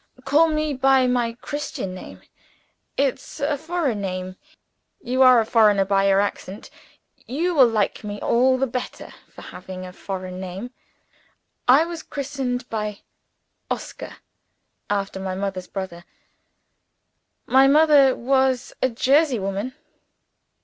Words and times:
Call 0.25 0.47
me 0.47 0.73
by 0.73 1.05
my 1.05 1.33
Christian 1.41 1.93
name. 1.93 2.23
It's 2.97 3.39
a 3.39 3.55
foreign 3.55 4.01
name. 4.01 4.35
You 4.99 5.21
are 5.21 5.39
a 5.39 5.45
foreigner 5.45 5.85
by 5.85 6.07
your 6.07 6.19
accent 6.19 6.71
you 7.27 7.53
will 7.53 7.67
like 7.67 8.03
me 8.03 8.19
all 8.19 8.57
the 8.57 8.65
better 8.65 9.13
for 9.31 9.43
having 9.43 9.85
a 9.85 9.93
foreign 9.93 10.39
name. 10.39 10.71
I 11.67 11.85
was 11.85 12.01
christened 12.01 12.65
'Oscar' 13.69 14.17
after 14.89 15.19
my 15.19 15.35
mother's 15.35 15.67
brother: 15.67 16.03
my 17.45 17.67
mother 17.67 18.15
was 18.15 18.73
a 18.81 18.89
Jersey 18.89 19.37
woman. 19.37 19.75